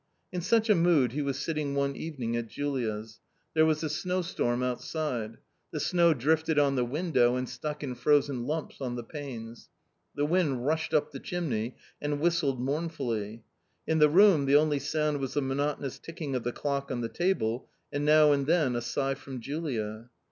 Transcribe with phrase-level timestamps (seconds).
[0.31, 3.19] In such a mood he was sitting one evening at Julia's.
[3.53, 5.37] There was a snowstorm outside.
[5.69, 9.69] The snow drifted on the window and stuck in frozen lumps on the panes.
[10.15, 13.43] The wind rushed up the chimney and whistled mourn fully.
[13.85, 17.01] In the room the only sound was the monotonous tick ing of the clock on
[17.01, 20.09] the table and now and then a sigh from Julia.